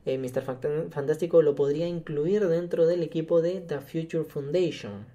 Eh, 0.05 0.17
Mr. 0.17 0.43
Fantástico 0.91 1.41
lo 1.41 1.55
podría 1.55 1.87
incluir 1.87 2.47
dentro 2.47 2.85
del 2.85 3.01
equipo 3.03 3.41
de 3.41 3.61
The 3.61 3.79
Future 3.79 4.23
Foundation, 4.23 5.05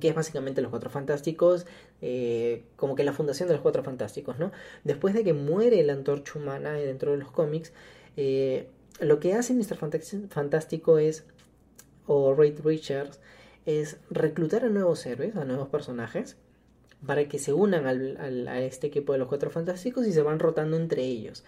que 0.00 0.08
es 0.08 0.14
básicamente 0.14 0.62
los 0.62 0.70
Cuatro 0.70 0.90
Fantásticos, 0.90 1.66
eh, 2.00 2.64
como 2.76 2.94
que 2.94 3.04
la 3.04 3.12
fundación 3.12 3.48
de 3.48 3.54
los 3.54 3.62
Cuatro 3.62 3.82
Fantásticos, 3.82 4.38
¿no? 4.38 4.50
Después 4.82 5.14
de 5.14 5.24
que 5.24 5.34
muere 5.34 5.82
la 5.82 5.92
antorcha 5.92 6.38
humana 6.38 6.72
dentro 6.72 7.12
de 7.12 7.18
los 7.18 7.30
cómics, 7.30 7.72
eh, 8.16 8.68
lo 9.00 9.20
que 9.20 9.34
hace 9.34 9.54
Mr. 9.54 9.76
Fantástico 10.30 10.98
es, 10.98 11.24
o 12.06 12.34
Reed 12.34 12.60
Richards, 12.64 13.20
es 13.66 13.98
reclutar 14.10 14.64
a 14.64 14.68
nuevos 14.68 15.04
héroes, 15.06 15.36
a 15.36 15.44
nuevos 15.44 15.68
personajes, 15.68 16.36
para 17.06 17.28
que 17.28 17.38
se 17.38 17.52
unan 17.52 17.86
al, 17.86 18.48
a 18.48 18.60
este 18.60 18.86
equipo 18.86 19.12
de 19.12 19.18
los 19.18 19.28
Cuatro 19.28 19.50
Fantásticos 19.50 20.06
y 20.06 20.12
se 20.12 20.22
van 20.22 20.38
rotando 20.38 20.76
entre 20.76 21.02
ellos. 21.02 21.44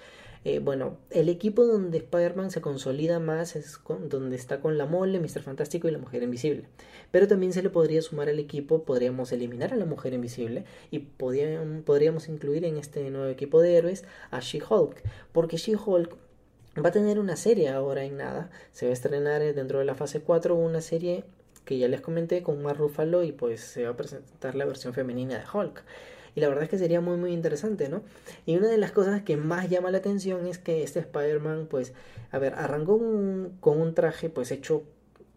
Eh, 0.49 0.61
bueno, 0.61 0.99
el 1.11 1.29
equipo 1.29 1.67
donde 1.67 1.99
Spider-Man 1.99 2.53
se 2.53 2.61
consolida 2.61 3.19
más 3.19 3.57
es 3.57 3.81
donde 4.09 4.37
está 4.37 4.61
con 4.61 4.79
la 4.79 4.87
mole, 4.87 5.19
Mr. 5.19 5.43
Fantástico 5.43 5.89
y 5.89 5.91
la 5.91 5.99
Mujer 5.99 6.23
Invisible. 6.23 6.69
Pero 7.11 7.27
también 7.27 7.53
se 7.53 7.65
le 7.65 7.69
podría 7.69 8.01
sumar 8.01 8.29
al 8.29 8.39
equipo, 8.39 8.85
podríamos 8.85 9.33
eliminar 9.33 9.73
a 9.73 9.77
la 9.77 9.87
Mujer 9.87 10.13
Invisible 10.13 10.65
y 10.93 11.01
podríamos 11.01 12.29
incluir 12.29 12.65
en 12.65 12.77
este 12.77 13.11
nuevo 13.11 13.27
equipo 13.27 13.61
de 13.61 13.75
héroes 13.75 14.05
a 14.31 14.39
She-Hulk. 14.39 15.03
Porque 15.33 15.57
She-Hulk 15.57 16.17
va 16.81 16.91
a 16.91 16.93
tener 16.93 17.19
una 17.19 17.35
serie 17.35 17.71
ahora 17.71 18.05
en 18.05 18.17
nada. 18.17 18.49
Se 18.71 18.87
va 18.87 18.91
a 18.91 18.93
estrenar 18.93 19.43
dentro 19.53 19.81
de 19.81 19.85
la 19.85 19.97
fase 19.97 20.21
4 20.21 20.55
una 20.55 20.81
serie 20.81 21.25
que 21.65 21.77
ya 21.77 21.89
les 21.89 22.03
comenté 22.03 22.45
con 22.45 22.63
Mark 22.63 22.79
Ruffalo 22.79 23.25
y 23.25 23.33
pues 23.33 23.63
se 23.63 23.83
va 23.83 23.91
a 23.91 23.97
presentar 23.97 24.55
la 24.55 24.65
versión 24.65 24.95
femenina 24.95 25.39
de 25.41 25.45
Hulk. 25.53 25.83
Y 26.37 26.41
la 26.41 26.49
verdad 26.49 26.65
es 26.65 26.71
que 26.71 26.79
sería 26.79 27.01
muy 27.01 27.17
muy 27.17 27.33
interesante, 27.33 27.89
¿no? 27.89 28.03
Y 28.45 28.57
una 28.57 28.69
de 28.69 28.79
las 28.79 28.93
cosas 28.93 29.23
que 29.23 29.37
más 29.37 29.69
llama 29.69 29.91
la 29.91 29.99
atención 29.99 30.47
es 30.47 30.59
que 30.59 30.85
este 30.85 31.01
Spider-Man, 31.01 31.67
pues, 31.69 31.95
a 32.31 32.39
ver, 32.39 32.55
arrancó 32.55 32.99
con 33.61 33.81
un 33.81 33.95
traje 33.95 34.29
pues 34.29 34.53
hecho 34.53 34.85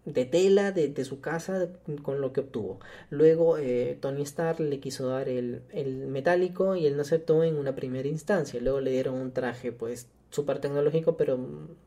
de 0.06 0.26
tela 0.26 0.72
de, 0.72 1.06
su 1.06 1.22
casa 1.22 1.70
con 2.04 2.22
lo 2.22 2.34
que 2.34 2.42
obtuvo. 2.42 2.80
Luego 3.10 3.58
eh, 3.58 3.98
Tony 4.00 4.24
Stark 4.24 4.60
le 4.60 4.80
quiso 4.80 5.08
dar 5.08 5.30
el, 5.30 5.62
el, 5.72 6.08
metálico 6.08 6.76
y 6.76 6.86
él 6.86 6.96
no 6.96 7.02
aceptó 7.02 7.44
en 7.44 7.58
una 7.58 7.76
primera 7.76 8.08
instancia. 8.08 8.60
Luego 8.60 8.82
le 8.82 8.92
dieron 8.92 9.16
un 9.16 9.32
traje 9.32 9.72
pues 9.72 10.08
súper 10.32 10.60
tecnológico 10.60 11.18
pero 11.18 11.40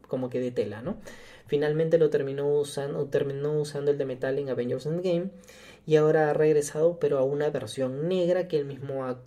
como 0.09 0.31
que 0.31 0.41
de 0.41 0.51
tela, 0.51 0.83
¿no? 0.83 0.97
Finalmente 1.47 1.99
lo 1.99 2.11
terminó 2.11 2.49
usando, 2.49 3.05
terminó 3.07 3.61
usando 3.61 3.91
el 3.91 3.99
de 3.99 4.05
metal 4.05 4.39
en 4.39 4.49
Avengers 4.49 4.87
Endgame 4.87 5.31
y 5.87 5.97
ahora 5.97 6.31
ha 6.31 6.33
regresado 6.35 6.99
pero 6.99 7.19
a 7.19 7.25
una 7.25 7.51
versión 7.51 8.09
negra 8.09 8.49
que 8.49 8.59
él 8.59 8.65
mismo 8.65 9.05
ha 9.05 9.23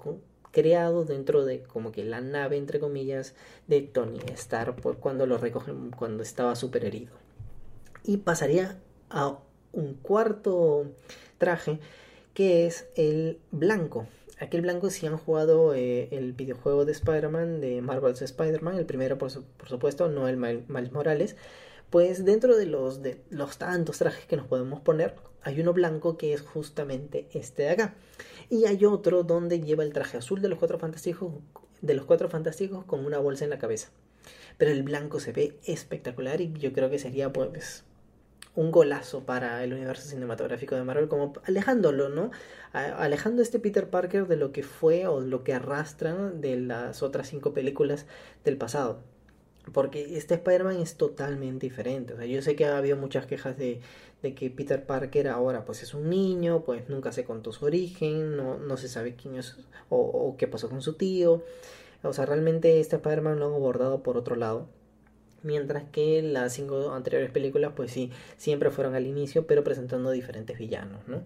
creado 0.52 1.04
dentro 1.04 1.44
de 1.44 1.64
como 1.64 1.92
que 1.92 2.06
la 2.06 2.22
nave 2.22 2.58
entre 2.58 2.80
comillas 2.80 3.36
de 3.68 3.82
Tony 3.82 4.20
Stark 4.34 4.82
cuando 5.00 5.26
lo 5.26 5.38
recogen 5.38 5.92
cuando 5.92 6.24
estaba 6.24 6.56
súper 6.56 6.86
herido. 6.86 7.14
Y 8.04 8.18
pasaría 8.18 8.78
a 9.10 9.38
un 9.74 9.96
cuarto 9.96 10.86
traje 11.38 11.80
que 12.34 12.66
es 12.66 12.88
el 12.96 13.40
blanco. 13.52 14.08
Aquel 14.40 14.62
blanco 14.62 14.90
si 14.90 15.08
han 15.08 15.18
jugado 15.18 15.74
eh, 15.74 16.08
el 16.12 16.34
videojuego 16.34 16.86
de 16.86 16.92
Spider-Man 16.94 17.60
de 17.60 17.82
Marvel's 17.82 18.22
Spider-Man 18.22 18.78
el 18.78 18.86
primero 18.86 19.18
por, 19.18 19.32
por 19.44 19.68
supuesto 19.68 20.08
no 20.08 20.30
el 20.30 20.38
Miles 20.38 20.92
Morales. 20.94 21.36
Pues 21.90 22.24
dentro 22.24 22.56
de 22.56 22.66
los 22.66 23.02
de 23.02 23.22
los 23.30 23.58
tantos 23.58 23.98
trajes 23.98 24.26
que 24.26 24.38
nos 24.38 24.48
podemos 24.48 24.80
poner 24.80 25.16
hay 25.46 25.62
uno 25.62 25.74
blanco 25.74 26.18
que 26.18 26.34
es 26.34 26.42
justamente 26.42 27.28
este 27.32 27.64
de 27.64 27.70
acá. 27.70 27.94
Y 28.50 28.66
hay 28.66 28.84
otro 28.84 29.22
donde 29.22 29.62
lleva 29.62 29.84
el 29.84 29.94
traje 29.94 30.18
azul 30.18 30.42
de 30.42 30.50
los 30.50 30.58
cuatro 30.58 30.80
fantásticos, 30.80 31.34
de 31.82 31.94
los 31.94 32.06
cuatro 32.06 32.30
fantásticos 32.30 32.84
con 32.86 33.06
una 33.06 33.20
bolsa 33.20 33.44
en 33.44 33.52
la 33.52 33.60
cabeza. 33.60 33.90
Pero 34.58 34.72
el 34.72 34.82
blanco 34.82 35.20
se 35.20 35.34
ve 35.34 35.60
espectacular 35.66 36.42
y 36.42 36.52
yo 36.54 36.74
creo 36.74 36.90
que 36.90 36.98
sería 36.98 37.32
pues 37.32 37.84
un 38.56 38.72
golazo 38.72 39.24
para 39.24 39.64
el 39.64 39.74
universo 39.74 40.10
cinematográfico 40.10 40.74
de 40.74 40.84
Marvel, 40.84 41.10
como 41.10 41.34
alejándolo, 41.46 42.10
¿no? 42.10 42.32
Alejando 42.74 43.44
este 43.44 43.60
Peter 43.60 43.88
Parker 43.88 44.28
de 44.28 44.38
lo 44.38 44.52
que 44.52 44.64
fue 44.64 45.06
o 45.06 45.20
lo 45.20 45.44
que 45.44 45.54
arrastran 45.54 46.42
de 46.42 46.58
las 46.58 47.04
otras 47.04 47.28
cinco 47.28 47.54
películas 47.54 48.08
del 48.44 48.58
pasado. 48.58 49.04
Porque 49.74 50.18
este 50.18 50.36
Spider-Man 50.36 50.80
es 50.82 50.96
totalmente 50.96 51.66
diferente. 51.66 52.14
O 52.14 52.18
sea, 52.18 52.26
yo 52.26 52.42
sé 52.42 52.56
que 52.56 52.66
ha 52.66 52.78
habido 52.78 52.98
muchas 52.98 53.26
quejas 53.26 53.58
de, 53.58 53.82
de, 54.22 54.36
que 54.36 54.50
Peter 54.50 54.86
Parker 54.86 55.28
ahora 55.28 55.66
pues 55.66 55.84
es 55.84 55.94
un 55.94 56.10
niño, 56.10 56.64
pues 56.64 56.88
nunca 56.90 57.12
se 57.12 57.24
contó 57.24 57.52
su 57.52 57.66
origen, 57.66 58.38
no, 58.38 58.58
no 58.58 58.78
se 58.78 58.88
sabe 58.88 59.16
quién 59.16 59.36
es 59.36 59.58
o, 59.90 59.98
o, 59.98 60.38
qué 60.38 60.48
pasó 60.48 60.70
con 60.70 60.82
su 60.82 60.94
tío. 60.94 61.44
O 62.04 62.14
sea, 62.14 62.26
realmente 62.26 62.80
este 62.80 62.98
Spider-Man 62.98 63.40
lo 63.40 63.48
han 63.48 63.54
abordado 63.54 64.04
por 64.04 64.18
otro 64.18 64.36
lado. 64.36 64.68
Mientras 65.44 65.84
que 65.92 66.22
las 66.22 66.54
cinco 66.54 66.92
anteriores 66.92 67.32
películas 67.32 67.74
pues 67.76 67.92
sí, 67.92 68.12
siempre 68.38 68.72
fueron 68.72 68.96
al 68.96 69.06
inicio, 69.06 69.46
pero 69.46 69.64
presentando 69.64 70.12
diferentes 70.12 70.58
villanos, 70.58 71.08
¿no? 71.08 71.22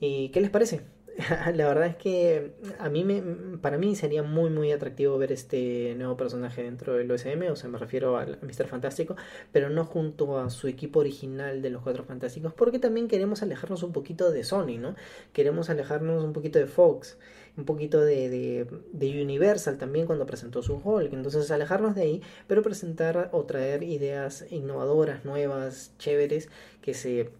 ¿Y 0.00 0.30
qué 0.30 0.40
les 0.40 0.50
parece? 0.50 0.80
la 1.54 1.66
verdad 1.68 1.86
es 1.86 1.96
que 1.96 2.52
a 2.78 2.88
mí 2.88 3.04
me, 3.04 3.22
para 3.58 3.76
mí 3.76 3.94
sería 3.96 4.22
muy 4.22 4.50
muy 4.50 4.72
atractivo 4.72 5.18
ver 5.18 5.32
este 5.32 5.94
nuevo 5.96 6.16
personaje 6.16 6.62
dentro 6.62 6.94
del 6.94 7.10
OSM, 7.10 7.50
o 7.50 7.56
sea, 7.56 7.68
me 7.68 7.78
refiero 7.78 8.16
al 8.16 8.38
Mr. 8.40 8.66
Fantástico, 8.66 9.16
pero 9.52 9.68
no 9.68 9.84
junto 9.84 10.38
a 10.38 10.48
su 10.50 10.68
equipo 10.68 11.00
original 11.00 11.60
de 11.60 11.70
los 11.70 11.82
Cuatro 11.82 12.04
Fantásticos, 12.04 12.54
porque 12.54 12.78
también 12.78 13.08
queremos 13.08 13.42
alejarnos 13.42 13.82
un 13.82 13.92
poquito 13.92 14.30
de 14.30 14.42
Sony, 14.42 14.78
¿no? 14.78 14.94
Queremos 15.32 15.68
alejarnos 15.68 16.24
un 16.24 16.32
poquito 16.32 16.58
de 16.58 16.66
Fox, 16.66 17.18
un 17.56 17.66
poquito 17.66 18.00
de, 18.00 18.30
de, 18.30 18.66
de 18.92 19.22
Universal 19.22 19.76
también 19.76 20.06
cuando 20.06 20.24
presentó 20.24 20.62
su 20.62 20.80
Hulk, 20.82 21.12
entonces 21.12 21.50
alejarnos 21.50 21.94
de 21.94 22.02
ahí, 22.02 22.22
pero 22.46 22.62
presentar 22.62 23.28
o 23.32 23.44
traer 23.44 23.82
ideas 23.82 24.46
innovadoras, 24.50 25.24
nuevas, 25.24 25.92
chéveres, 25.98 26.48
que 26.80 26.94
se 26.94 27.30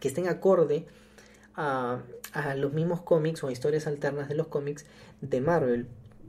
que 0.00 0.08
estén 0.08 0.28
acorde 0.28 0.86
a, 1.54 2.02
a 2.36 2.54
los 2.54 2.72
mismos 2.72 3.00
cómics 3.00 3.42
o 3.42 3.50
historias 3.50 3.86
alternas 3.86 4.28
de 4.28 4.34
los 4.34 4.48
cómics 4.48 4.84
de 5.20 5.40
Marvel. 5.40 5.86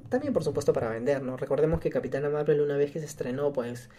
También, 0.09 0.33
por 0.33 0.43
supuesto, 0.43 0.71
para 0.71 0.89
vender, 0.89 1.21
¿no? 1.21 1.35
Recordemos 1.35 1.81
que 1.81 1.89
Capitana 1.89 2.29
Marvel, 2.29 2.61
una 2.61 2.77
vez 2.77 2.91
que 2.91 2.99
se 2.99 3.05
estrenó, 3.05 3.51
pues. 3.51 3.89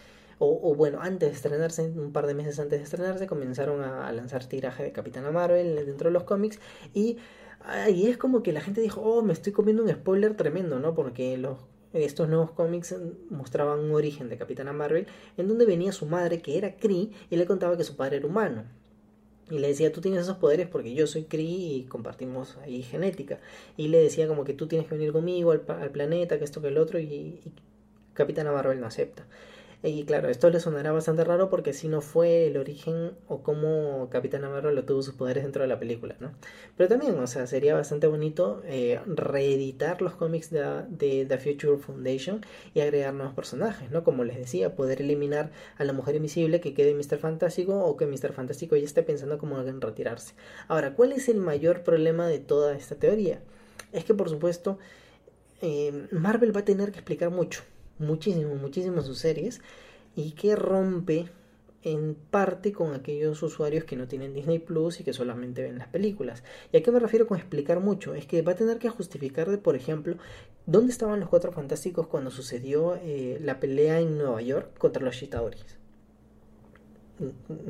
O, 0.41 0.75
bueno, 0.77 1.01
antes 1.03 1.31
de 1.31 1.35
estrenarse, 1.35 1.83
un 1.83 2.13
par 2.13 2.29
de 2.29 2.35
meses 2.35 2.61
antes 2.61 2.79
de 2.79 2.85
estrenarse, 2.85 3.27
comenzaron 3.27 3.83
a, 3.83 4.11
lanzar 4.13 4.45
tiraje 4.45 4.85
de 4.85 4.93
Capitana 4.93 5.33
Marvel 5.33 5.85
dentro 5.85 6.09
de 6.09 6.13
los 6.13 6.23
cómics. 6.23 6.61
Y 6.95 7.19
ahí 7.61 8.07
es 8.07 8.17
como 8.17 8.43
que 8.45 8.53
la 8.53 8.61
gente 8.61 8.81
dijo, 8.81 9.03
oh, 9.03 9.23
me 9.23 9.33
estoy 9.33 9.53
comiendo 9.53 9.83
un 9.83 9.91
spoiler 9.91 10.35
tremendo, 10.35 10.79
¿no? 10.79 10.95
Porque 10.95 11.37
los 11.37 11.59
estos 11.93 12.29
nuevos 12.29 12.53
cómics 12.53 12.95
mostraban 13.31 13.81
un 13.81 13.93
origen 13.93 14.29
de 14.29 14.37
Capitana 14.37 14.73
Marvel 14.73 15.07
en 15.37 15.49
donde 15.49 15.65
venía 15.65 15.91
su 15.91 16.07
madre 16.07 16.43
que 16.43 16.59
era 16.59 16.77
Kree 16.77 17.11
y 17.31 17.37
le 17.37 17.47
contaba 17.47 17.77
que 17.77 17.85
su 17.85 17.97
padre 17.97 18.19
era 18.19 18.27
humano. 18.27 18.65
Y 19.51 19.59
le 19.59 19.69
decía, 19.69 19.93
tú 19.93 20.01
tienes 20.01 20.23
esos 20.23 20.37
poderes 20.37 20.69
porque 20.69 20.95
yo 20.95 21.07
soy 21.07 21.25
Kree 21.25 21.45
y 21.45 21.87
compartimos 21.89 22.57
ahí 22.59 22.83
genética. 22.83 23.39
Y 23.77 23.89
le 23.89 23.99
decía 23.99 24.29
como 24.29 24.45
que 24.45 24.55
tú 24.55 24.67
tienes 24.67 24.89
que 24.89 24.95
venir 24.95 25.13
conmigo 25.13 25.53
al, 25.53 25.61
planeta, 25.61 26.39
que 26.39 26.45
esto 26.45 26.61
que 26.61 26.69
el 26.69 26.79
otro, 26.79 26.99
y, 26.99 27.05
y 27.05 27.53
Capitana 28.15 28.53
Marvel 28.53 28.81
no 28.81 28.87
acepta. 28.87 29.27
Y 29.81 30.05
claro, 30.07 30.29
esto 30.29 30.51
le 30.51 30.59
sonará 30.59 30.91
bastante 30.91 31.23
raro 31.23 31.49
porque 31.51 31.73
si 31.73 31.87
no 31.87 32.01
fue 32.01 32.49
el 32.49 32.57
origen 32.57 33.13
o 33.29 33.45
cómo 33.45 34.09
Capitana 34.11 34.51
Marvel 34.51 34.75
lo 34.75 34.85
tuvo 34.85 35.03
sus 35.03 35.15
poderes 35.15 35.45
dentro 35.45 35.63
de 35.63 35.69
la 35.69 35.79
película, 35.79 36.17
¿no? 36.19 36.33
Pero 36.77 36.89
también, 36.89 37.17
o 37.17 37.27
sea, 37.29 37.47
sería 37.47 37.77
bastante 37.77 38.09
bonito 38.09 38.61
eh, 38.65 38.99
reeditar 39.07 40.03
los 40.03 40.15
cómics 40.15 40.51
de, 40.51 40.83
de, 40.89 41.27
The 41.27 41.39
Future 41.39 41.79
Foundation 41.79 42.45
y 42.75 42.81
agregar 42.81 43.15
nuevos 43.15 43.37
personajes, 43.37 43.89
¿no? 43.93 44.03
Como 44.03 44.25
les 44.25 44.37
decía, 44.37 44.75
poder 44.75 45.01
eliminar 45.01 45.53
a 45.77 45.85
la 45.85 45.93
mujer 45.93 46.17
invisible 46.17 46.61
que 46.61 46.75
quede 46.75 46.93
Mr. 46.95 47.19
Fantástico 47.19 47.79
o 47.79 47.97
que 47.97 48.07
Mr. 48.07 48.33
Fantástico 48.33 48.75
ya 48.75 48.85
esté 48.85 49.05
pensando 49.05 49.39
como 49.39 49.61
en 49.61 49.81
retirarse. 49.81 50.35
Ahora, 50.67 50.95
¿cuál 50.95 51.13
es 51.13 51.29
el 51.29 51.37
mayor 51.37 51.85
problema 51.85 52.27
de 52.27 52.41
toda 52.41 52.75
esta 52.75 52.97
teoría? 52.97 53.41
Es 53.93 54.05
que, 54.05 54.15
por 54.15 54.29
supuesto, 54.29 54.79
eh, 55.63 56.09
Marvel 56.11 56.55
va 56.55 56.61
a 56.61 56.65
tener 56.65 56.91
que 56.91 56.99
explicar 56.99 57.31
mucho 57.31 57.63
muchísimo, 57.99 58.55
muchísimo 58.55 59.03
sus 59.03 59.19
series 59.19 59.61
y 60.15 60.33
que 60.33 60.57
rompe 60.57 61.29
en 61.83 62.17
parte 62.31 62.73
con 62.73 62.95
aquellos 62.95 63.43
usuarios 63.43 63.85
que 63.85 63.97
no 63.97 64.09
tienen 64.09 64.35
Disney 64.35 64.59
Plus 64.59 65.01
y 65.01 65.05
que 65.05 65.13
solamente 65.13 65.63
ven 65.63 65.79
las 65.79 65.89
películas. 65.89 66.43
¿Y 66.73 66.77
a 66.77 66.83
qué 66.83 66.91
me 66.91 66.99
refiero 66.99 67.27
con 67.27 67.39
explicar 67.39 67.81
mucho? 67.81 68.15
Es 68.15 68.27
que 68.27 68.43
va 68.43 68.53
a 68.53 68.57
tener 68.57 68.79
que 68.79 68.89
justificar, 68.89 69.61
por 69.61 69.77
ejemplo, 69.77 70.17
dónde 70.67 70.93
estaban 70.93 71.21
los 71.21 71.29
Cuatro 71.29 71.53
Fantásticos 71.53 72.09
cuando 72.09 72.31
sucedió 72.31 72.97
eh, 72.97 73.39
la 73.41 73.61
pelea 73.61 74.01
en 74.01 74.19
Nueva 74.19 74.43
York 74.43 74.77
contra 74.77 75.03
los 75.03 75.17
Chitauri's. 75.17 75.79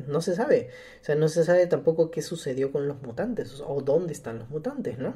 No 0.07 0.21
se 0.21 0.35
sabe. 0.35 0.69
O 1.01 1.05
sea, 1.05 1.15
no 1.15 1.27
se 1.27 1.43
sabe 1.43 1.65
tampoco 1.67 2.11
qué 2.11 2.21
sucedió 2.21 2.71
con 2.71 2.87
los 2.87 3.01
mutantes 3.01 3.63
o 3.65 3.81
dónde 3.81 4.13
están 4.13 4.39
los 4.39 4.49
mutantes, 4.49 4.99
¿no? 4.99 5.15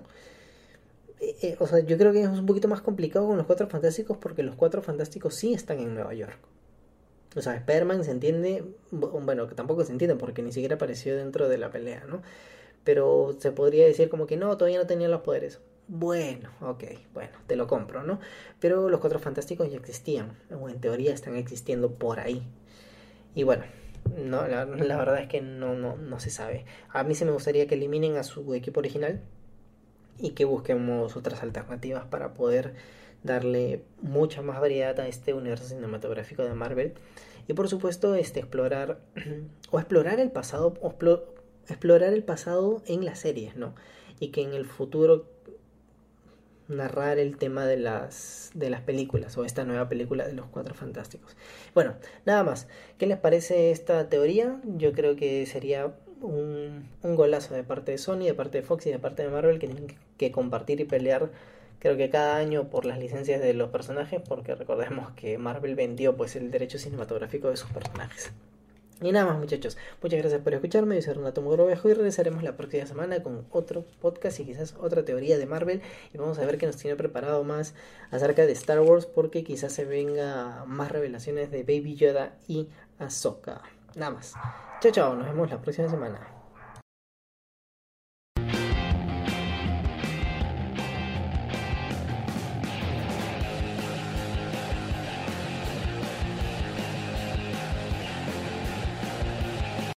Eh, 1.24 1.38
eh, 1.42 1.56
o 1.60 1.68
sea, 1.68 1.80
yo 1.80 1.98
creo 1.98 2.12
que 2.12 2.22
es 2.22 2.28
un 2.28 2.46
poquito 2.46 2.68
más 2.68 2.82
complicado 2.82 3.28
con 3.28 3.38
los 3.38 3.46
Cuatro 3.46 3.68
Fantásticos 3.68 4.18
porque 4.18 4.44
los 4.44 4.56
Cuatro 4.56 4.82
Fantásticos 4.82 5.36
sí 5.36 5.54
están 5.54 5.80
en 5.80 5.94
Nueva 5.94 6.14
York. 6.14 6.38
O 7.36 7.42
sea, 7.42 7.56
Spider-Man 7.56 8.04
se 8.04 8.12
entiende, 8.12 8.66
bueno, 8.92 9.48
que 9.48 9.56
tampoco 9.56 9.86
se 9.86 9.94
entiende 9.94 10.18
porque 10.18 10.42
ni 10.44 10.52
siquiera 10.52 10.76
apareció 10.76 11.16
dentro 11.16 11.48
de 11.48 11.58
la 11.58 11.72
pelea, 11.72 12.04
¿no? 12.08 12.22
Pero 12.84 13.36
se 13.40 13.52
podría 13.54 13.86
decir 13.86 14.10
como 14.10 14.28
que 14.28 14.36
no, 14.36 14.58
todavía 14.58 14.80
no 14.80 14.86
tenían 14.86 15.12
los 15.12 15.22
poderes. 15.22 15.62
Bueno, 15.88 16.50
ok, 16.62 16.84
bueno, 17.14 17.32
te 17.48 17.56
lo 17.56 17.68
compro, 17.68 18.04
¿no? 18.04 18.20
Pero 18.60 18.90
los 18.90 19.00
Cuatro 19.00 19.20
Fantásticos 19.20 19.72
ya 19.72 19.78
existían, 19.78 20.38
o 20.52 20.68
en 20.68 20.82
teoría 20.82 21.14
están 21.14 21.38
existiendo 21.38 21.94
por 21.94 22.20
ahí. 22.20 22.44
Y 23.34 23.44
bueno, 23.44 23.64
no, 24.18 24.46
la, 24.46 24.66
la 24.66 24.98
verdad 24.98 25.22
es 25.22 25.30
que 25.30 25.42
no, 25.42 25.74
no, 25.74 25.96
no 25.96 26.20
se 26.20 26.30
sabe. 26.30 26.66
A 26.90 27.06
mí 27.06 27.16
se 27.16 27.24
me 27.24 27.32
gustaría 27.32 27.66
que 27.66 27.76
eliminen 27.76 28.18
a 28.18 28.24
su 28.24 28.54
equipo 28.54 28.82
original, 28.82 29.22
y 30.20 30.32
que 30.32 30.46
busquemos 30.46 31.16
otras 31.16 31.44
alternativas 31.44 32.06
para 32.06 32.34
poder 32.34 32.74
darle 33.24 33.84
mucha 34.02 34.42
más 34.42 34.60
variedad 34.60 35.00
a 35.00 35.08
este 35.08 35.34
universo 35.34 35.66
cinematográfico 35.66 36.44
de 36.44 36.54
Marvel. 36.54 36.94
Y 37.48 37.54
por 37.54 37.68
supuesto 37.68 38.16
este 38.16 38.40
explorar 38.40 39.00
o 39.72 39.80
explorar 39.80 40.20
el 40.20 40.32
pasado 40.32 40.74
explorar 41.70 42.14
el 42.14 42.24
pasado 42.24 42.82
en 42.88 43.06
las 43.06 43.20
series 43.20 43.56
no 43.56 43.74
y 44.20 44.30
que 44.30 44.42
en 44.42 44.54
el 44.54 44.66
futuro 44.66 45.26
narrar 46.68 47.20
el 47.20 47.38
tema 47.38 47.66
de 47.66 47.78
las 47.78 48.52
de 48.54 48.70
las 48.70 48.82
películas 48.82 49.38
o 49.38 49.46
esta 49.46 49.66
nueva 49.66 49.90
película 49.90 50.26
de 50.26 50.34
los 50.34 50.46
cuatro 50.48 50.74
fantásticos. 50.74 51.36
Bueno 51.74 51.96
nada 52.26 52.44
más. 52.44 52.68
Qué 52.98 53.08
les 53.08 53.18
parece 53.18 53.72
esta 53.72 54.10
teoría 54.10 54.62
yo 54.64 54.94
creo 54.94 55.16
que 55.16 55.46
sería 55.46 55.94
un, 56.24 56.90
golazo 57.04 57.54
de 57.54 57.64
parte 57.64 57.92
de 57.92 57.98
Sony, 57.98 58.26
de 58.26 58.34
parte 58.34 58.60
de 58.60 58.64
Fox 58.64 58.88
y 58.88 58.92
de 58.92 59.00
parte 59.00 59.24
de 59.24 59.30
Marvel 59.30 59.60
que 59.60 59.68
tienen 59.68 59.88
que 60.18 60.32
compartir 60.32 60.80
y 60.80 60.86
pelear 60.86 61.30
creo 61.80 61.98
que 61.98 62.10
cada 62.10 62.38
año 62.38 62.70
por 62.70 62.86
las 62.86 62.98
licencias 62.98 63.42
de 63.42 63.54
los 63.54 63.70
personajes 63.70 64.22
porque 64.28 64.56
recordemos 64.56 65.12
que 65.12 65.38
Marvel 65.38 65.76
vendió 65.76 66.16
pues 66.16 66.36
el 66.36 66.50
derecho 66.50 66.80
cinematográfico 66.80 67.50
de 67.50 67.58
sus 67.58 67.70
personajes. 67.72 68.32
Y 69.02 69.12
nada 69.12 69.26
más 69.26 69.38
muchachos, 69.38 69.78
muchas 70.02 70.20
gracias 70.20 70.42
por 70.42 70.54
escucharme, 70.54 70.96
yo 70.96 71.02
soy 71.02 71.16
Renato 71.16 71.42
Mogrovejo 71.42 71.90
y 71.90 71.94
regresaremos 71.94 72.42
la 72.42 72.56
próxima 72.56 72.86
semana 72.86 73.22
con 73.22 73.46
otro 73.52 73.84
podcast 74.00 74.40
y 74.40 74.46
quizás 74.46 74.76
otra 74.80 75.04
teoría 75.04 75.38
de 75.38 75.46
Marvel 75.46 75.82
y 76.14 76.18
vamos 76.18 76.40
a 76.40 76.46
ver 76.46 76.58
qué 76.58 76.68
nos 76.68 76.78
tiene 76.78 76.96
preparado 76.96 77.44
más 77.44 77.74
acerca 78.12 78.46
de 78.46 78.54
Star 78.54 78.80
Wars 78.80 79.06
porque 79.06 79.44
quizás 79.44 79.74
se 79.74 79.84
venga 79.84 80.64
más 80.68 80.90
revelaciones 80.90 81.52
de 81.52 81.64
Baby 81.64 81.96
Yoda 81.96 82.38
y 82.48 82.70
Ahsoka. 82.98 83.62
Nada 83.96 84.12
más. 84.12 84.40
Chao, 84.80 84.92
chao. 84.92 85.16
Nos 85.16 85.26
vemos 85.28 85.50
la 85.50 85.62
próxima 85.62 85.88
semana. 85.90 86.33